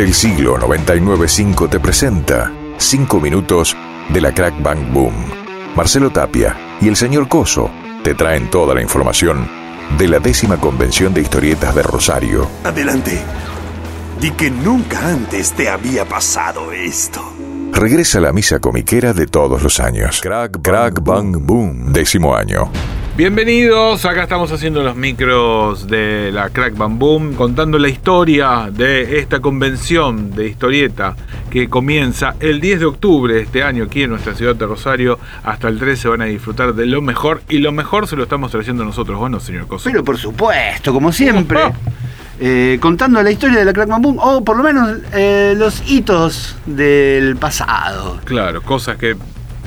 [0.00, 3.76] del siglo 995 te presenta 5 minutos
[4.08, 5.12] de la Crack Bang Boom.
[5.76, 7.70] Marcelo Tapia y el señor Coso
[8.02, 9.46] te traen toda la información
[9.98, 12.48] de la décima convención de historietas de Rosario.
[12.64, 13.20] Adelante.
[14.18, 17.20] Di que nunca antes te había pasado esto.
[17.70, 20.22] Regresa la misa comiquera de todos los años.
[20.22, 22.72] Crack, Crack Bang Boom, décimo año.
[23.16, 29.18] Bienvenidos, acá estamos haciendo los micros de la Crack Bam Boom, contando la historia de
[29.18, 31.16] esta convención de historieta
[31.50, 35.18] que comienza el 10 de octubre de este año aquí en nuestra ciudad de Rosario.
[35.42, 38.52] Hasta el 13 van a disfrutar de lo mejor y lo mejor se lo estamos
[38.52, 39.18] trayendo nosotros.
[39.18, 39.90] Bueno, señor Coso.
[39.90, 41.60] Pero por supuesto, como siempre,
[42.40, 45.82] eh, contando la historia de la Crack Bam Boom, o por lo menos eh, los
[45.90, 48.18] hitos del pasado.
[48.24, 49.16] Claro, cosas que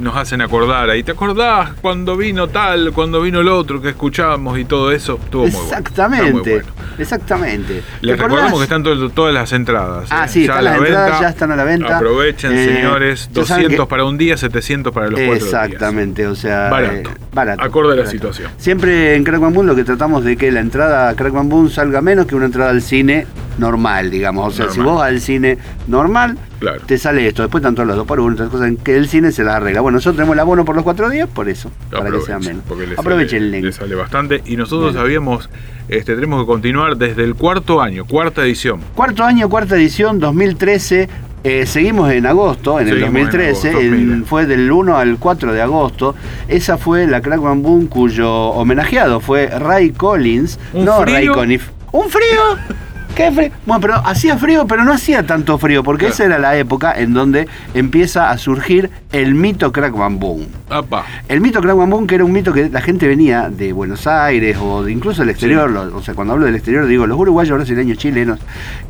[0.00, 1.02] nos hacen acordar ahí.
[1.02, 5.18] ¿Te acordás cuando vino tal, cuando vino el otro que escuchábamos y todo eso?
[5.22, 5.66] Estuvo muy bueno.
[5.66, 6.68] Exactamente, Está muy bueno.
[6.98, 7.82] exactamente.
[8.00, 10.08] Les recordamos que están todo- todas las entradas.
[10.10, 10.28] Ah, ¿eh?
[10.28, 11.20] sí, Ya a están la las entradas, venta.
[11.22, 11.96] ya están a la venta.
[11.96, 13.28] Aprovechen, Eh, señores.
[13.32, 15.44] ya saben 200 que- para un día, 700 para los cuatro días.
[15.44, 16.68] Exactamente, o sea.
[16.70, 17.10] Barato.
[17.10, 17.62] eh, barato.
[17.62, 18.10] Acorde a la barato.
[18.12, 18.50] situación.
[18.58, 21.48] Siempre en Crack Bam Boom lo que tratamos de que la entrada a Crack Bam
[21.48, 23.26] Boom salga menos que una entrada al cine
[23.58, 24.46] normal, digamos.
[24.46, 26.80] O sea, si vos al cine normal, Claro.
[26.86, 27.42] te sale esto.
[27.42, 29.56] Después están todos los dos por uno, otras cosas en que el cine se las
[29.56, 29.80] arregla.
[29.80, 32.62] Bueno, nosotros tenemos el abono por los cuatro días, por eso, para que sea menos.
[32.68, 33.64] porque les Aprovechen sale, el link.
[33.64, 34.42] les sale bastante.
[34.46, 35.48] Y nosotros habíamos,
[35.88, 38.80] este, tenemos que continuar desde el cuarto año, cuarta edición.
[38.94, 41.08] Cuarto año, cuarta edición, 2013.
[41.44, 44.26] eh, seguimos en agosto, en el Seguimos en 2013, agosto, en- mira.
[44.26, 46.16] fue del 1 al 4 de agosto.
[46.48, 51.14] Esa fue la Crack Boom cuyo homenajeado fue Ray Collins, ¿Un no frío?
[51.14, 51.68] Ray Conniff.
[51.92, 52.40] ¡Un frío!
[53.18, 53.50] ¿Qué frío?
[53.66, 56.14] Bueno, pero hacía frío, pero no hacía tanto frío, porque Claro.
[56.14, 60.46] esa era la época en donde empieza a surgir el mito Crack Bam Boom.
[60.70, 61.04] Apa.
[61.28, 64.06] El mito Crack Bam Boom, que era un mito que la gente venía de Buenos
[64.06, 67.56] Aires o de incluso del exterior, o sea, cuando hablo del exterior digo los uruguayos,
[67.56, 68.38] brasileños, chilenos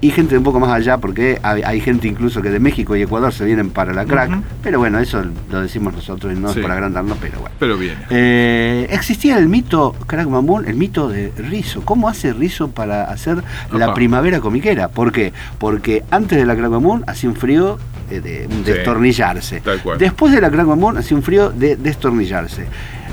[0.01, 2.95] y gente de un poco más allá, porque hay, hay gente incluso que de México
[2.97, 4.31] y Ecuador se vienen para la crack,
[4.63, 6.59] pero bueno, eso lo decimos nosotros y no Sí.
[6.59, 7.55] es para agrandarnos, pero bueno.
[7.59, 7.97] Pero bien.
[8.11, 11.83] Eh, existía el mito Crack Bam Boom, el mito de Rizzo.
[11.85, 13.95] ¿Cómo hace Rizzo para hacer la Apa.
[14.21, 14.89] Primavera comiquera?
[14.89, 15.33] ¿Por qué?
[15.59, 16.71] Porque antes de la Crack
[17.07, 17.79] hacía un frío
[18.11, 19.61] eh, de, de destornillarse.
[19.61, 19.99] tal cual.
[19.99, 20.67] Después de la Crack
[20.99, 22.67] hacía un frío de destornillarse.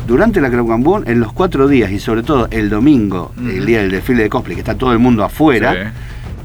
[0.07, 3.89] Durante la Boom, en los cuatro días y sobre todo el domingo, el día del
[3.91, 5.89] desfile de cosplay, que está todo el mundo afuera, Sí.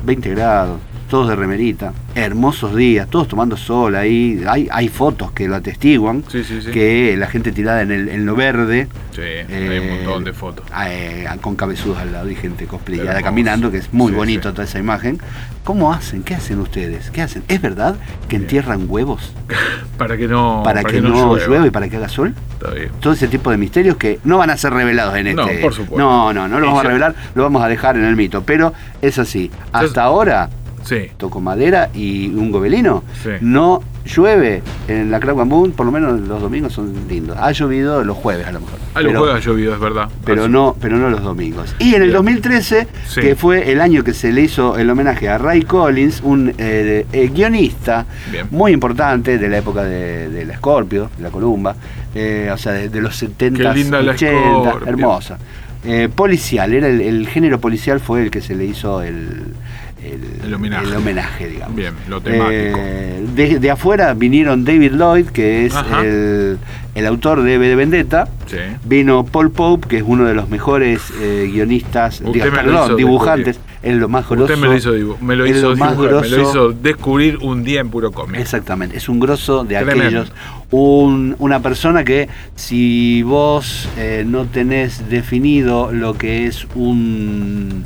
[0.07, 5.49] 20 grados, todos de remerita, hermosos días, todos tomando sol ahí, hay, hay fotos que
[5.49, 6.71] lo atestiguan, Sí, sí, sí.
[6.71, 10.33] que la gente tirada en, el, en lo verde, Sí, hay eh, un montón de
[10.33, 10.65] fotos.
[10.87, 14.79] eh, con cabezudos al lado y gente cosplayada caminando, que es muy bonito toda esa
[14.79, 15.19] imagen.
[15.65, 16.23] ¿Cómo hacen?
[16.23, 17.11] ¿Qué hacen ustedes?
[17.11, 17.43] ¿Qué hacen?
[17.49, 17.97] ¿Es verdad
[18.29, 18.43] que Bien.
[18.43, 19.35] entierran huevos
[19.99, 21.67] Para que no, para, que, no llueva.
[21.67, 22.35] y para que haga sol?
[22.55, 22.89] Está bien.
[23.01, 25.61] Todo ese tipo de misterios que no van a ser revelados en No, este.
[25.61, 25.99] por supuesto.
[25.99, 28.43] No, no, no lo vamos a revelar, lo vamos a dejar en el mito.
[28.43, 28.73] Pero
[29.03, 29.51] es así.
[29.67, 30.49] Hasta Entonces- ahora
[30.91, 31.11] Sí.
[31.17, 33.03] toco madera y un gobelino.
[33.23, 33.31] Sí.
[33.41, 37.37] No llueve en la Crack Bam Boom, por lo menos los domingos son lindos.
[37.41, 38.79] Ha llovido los jueves a lo mejor.
[38.95, 40.09] A los Pero- jueves ha llovido, es verdad.
[40.25, 40.53] pero Así.
[40.53, 41.75] no, pero no los domingos.
[41.79, 42.13] Y en el Bien.
[42.15, 43.21] 2013, Sí.
[43.21, 47.07] que fue el año que se le hizo el homenaje a Ray Collins, un eh,
[47.13, 48.47] eh, guionista Bien.
[48.51, 51.77] muy importante de la época de, de la Scorpio, de la Columba,
[52.15, 54.89] eh, o sea, de, de los 70, Qué linda la 80, Scorpio.
[54.89, 55.39] hermosa.
[56.15, 59.45] Policial, era el, el género policial fue el que se le hizo el,
[60.05, 60.87] el, El homenaje.
[60.87, 61.77] el homenaje, digamos.
[61.77, 62.79] Bien, lo temático.
[62.81, 66.59] Eh, de, de afuera vinieron David Lloyd, que es el,
[66.95, 68.57] el autor de V de Vendetta, Sí.
[68.85, 73.95] Vino Paul Pope, que es uno de los mejores eh, guionistas, diga, perdón, dibujantes, es
[73.97, 74.45] lo más grosso.
[74.53, 74.91] Usted me lo hizo,
[75.21, 78.41] me lo hizo, lo dibujar, me lo hizo descubrir un día en puro cómic.
[78.41, 80.03] Exactamente, es un grosso de Tremendo.
[80.05, 80.33] aquellos.
[80.73, 87.85] Un- una persona que si vos eh, no tenés definido lo que es un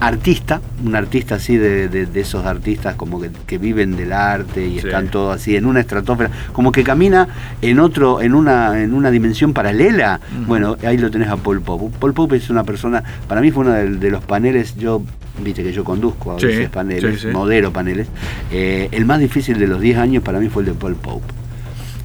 [0.00, 4.66] artista, un artista así de, de- de esos artistas como que, que viven del arte
[4.66, 4.86] y Sí.
[4.86, 7.28] están todos así en una estratosfera, como que camina
[7.60, 10.20] en otro, en una, en una dimensión paralela.
[10.46, 11.94] Bueno, ahí lo tenés a Paul Pope.
[12.00, 15.02] Paul Pope es una persona, para mí fue uno de, de los paneles, yo
[15.44, 18.08] viste que yo conduzco a Sí, veces paneles, sí, modero paneles.
[18.50, 21.26] eh, el más difícil de los 10 años para mí fue el de Paul Pope.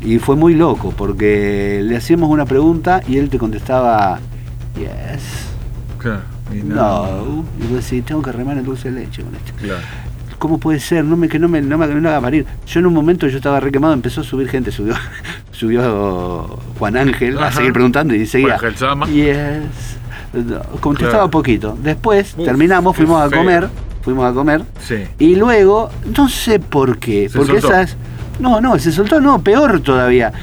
[0.03, 4.19] Y fue muy loco porque le hacíamos una pregunta y él te contestaba,
[4.77, 5.47] yes,
[5.97, 6.34] Claro.
[6.53, 7.45] No.
[7.59, 9.51] Y vos decís, tengo que remar el dulce de leche con esto.
[9.61, 9.79] Claro.
[10.37, 11.03] ¿Cómo puede ser?
[11.05, 12.45] No me, que no me, no me, no me haga parir.
[12.67, 14.93] Yo en un momento yo estaba requemado, empezó a subir gente, subió,
[15.51, 18.57] subió Juan Ángel a seguir preguntando y seguía.
[18.59, 19.07] Juan Ángel Sama.
[19.07, 19.97] Yes.
[20.33, 21.31] No, contestaba Claro.
[21.31, 21.77] poquito.
[21.81, 23.69] Después Uf, terminamos, fuimos a comer,
[24.01, 24.63] fuimos a comer.
[24.81, 25.05] Sí.
[25.19, 27.67] Y luego, no sé por qué, Se porque soltó.
[27.77, 27.95] esas.
[28.39, 30.33] No, no, se soltó, no, peor todavía.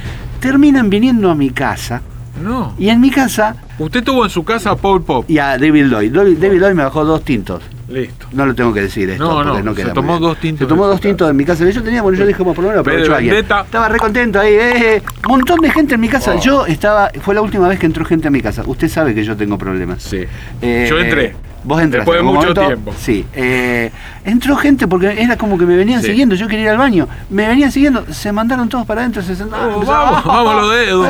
[0.41, 2.01] Terminan viniendo a mi casa.
[2.41, 2.75] No.
[2.79, 5.25] Y en mi casa, Usted tuvo en su casa a Paul Pop.
[5.29, 6.13] y a David Lloyd.
[6.13, 7.63] David Lloyd me bajó dos tintos.
[7.89, 8.27] Listo.
[8.33, 9.45] No lo tengo que decir esto.
[9.45, 11.69] No, no, queda se tomó dos tintos Se tomó dos tintos en mi casa.
[11.69, 13.37] Yo tenía, bueno, yo dije, por lo menos Pero aprovecho alguien.
[13.37, 16.35] Estaba re contento ahí, eh, eh, montón de gente en mi casa.
[16.37, 16.41] Oh.
[16.41, 18.63] Yo estaba, fue la última vez que entró gente a mi casa.
[18.65, 20.03] Usted sabe que yo tengo problemas.
[20.03, 20.25] Sí.
[20.63, 21.35] Eh, Yo entré.
[21.65, 22.11] Vos entraste.
[22.11, 22.95] Después de mucho momento, tiempo.
[22.99, 23.27] Sí.
[23.35, 23.91] eh,
[24.25, 26.09] entró gente porque era como que me venían Sí.
[26.09, 26.35] siguiendo.
[26.35, 27.07] Yo quería ir al baño.
[27.31, 28.07] Me venían siguiendo.
[28.13, 29.23] Se mandaron todos para adentro.
[29.23, 29.75] Se sentaron.
[29.75, 31.07] Oh, vamos, vamos los dedos.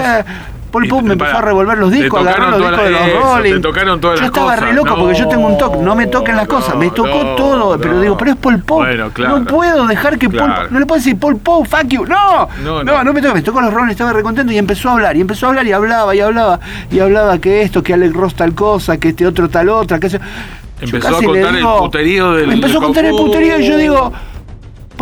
[0.84, 3.20] Eh, Pop te- me empezó a revolver los discos, agarró los discos de los eso,
[3.36, 3.52] Rolling.
[3.54, 4.69] te tocaron todas yo las estaba cosas.
[4.69, 6.76] re loco porque yo tengo un toque, no me toquen las No, cosas.
[6.76, 8.78] Me tocó no, todo, pero digo, pero es Pol Pop.
[8.78, 9.38] Bueno, claro.
[9.38, 10.69] No puedo dejar que Claro.
[10.70, 12.04] No le puedo decir Pol Pop, fuck you.
[12.06, 13.34] No, No, no, me toca.
[13.34, 15.16] Me tocó los Rolling, estaba recontento y empezó a hablar.
[15.16, 16.58] Y empezó a hablar y hablaba y hablaba.
[16.90, 20.06] Y hablaba que esto, que Alex Ross tal cosa, que este otro tal otra, que
[20.06, 20.19] eso.
[20.80, 24.12] Empezó a contar el digo- puterío del- empezó a contar el puterío y yo digo.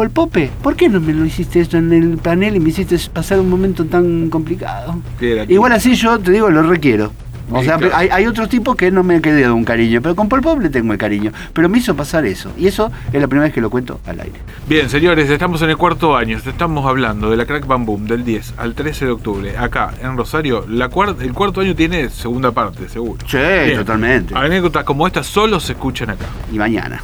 [0.01, 2.97] Pol Pope, ¿por qué no me lo hiciste esto en el panel y me hiciste
[3.13, 4.99] pasar un momento tan complicado?
[5.47, 7.13] Igual así yo te digo, lo requiero.
[7.51, 7.95] O sea, claro.
[7.97, 10.61] hay, hay otros tipos que no me he quedado un cariño, pero con Pol Pop
[10.61, 11.33] le tengo el cariño.
[11.53, 12.51] Pero me hizo pasar eso.
[12.57, 14.39] Y eso es la primera vez que lo cuento al aire.
[14.69, 16.39] Bien, señores, estamos en el cuarto año.
[16.39, 19.57] Estamos hablando de la Crack Bam Boom del 10 al 13 de octubre.
[19.59, 23.19] Acá, en Rosario, la cuar- el cuarto año tiene segunda parte, seguro.
[23.29, 23.77] Sí, Bien.
[23.77, 24.35] totalmente.
[24.37, 26.27] Anécdotas como esta solo se escuchan acá.
[26.53, 27.03] Y mañana.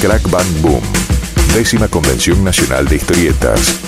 [0.00, 0.82] Crack Bang Boom.
[1.54, 3.80] Décima Convención Nacional de Historietas.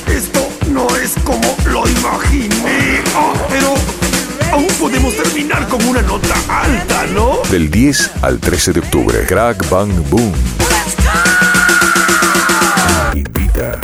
[0.75, 3.01] No es como lo imaginé.
[3.15, 3.75] Ah, pero
[4.51, 7.39] aún podemos terminar con una nota alta, ¿no?
[7.49, 9.25] Del 10 al 13 de octubre.
[9.25, 10.33] Crack Bang Boom.
[13.15, 13.79] Invita.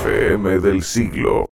[0.00, 1.50] FM del siglo.